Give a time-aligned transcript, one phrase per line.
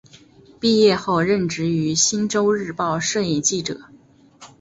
[0.59, 3.81] 毕业后任职于星洲日报摄影记者。